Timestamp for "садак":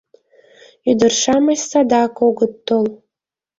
1.69-2.15